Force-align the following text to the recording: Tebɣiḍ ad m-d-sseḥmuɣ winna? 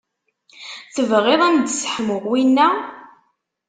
Tebɣiḍ 0.93 1.41
ad 1.43 1.51
m-d-sseḥmuɣ 1.55 2.23
winna? 2.31 2.67